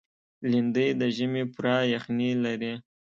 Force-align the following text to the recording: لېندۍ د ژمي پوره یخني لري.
لېندۍ 0.49 0.87
د 0.99 1.01
ژمي 1.15 1.43
پوره 1.53 1.75
یخني 1.93 2.29
لري. 2.43 2.73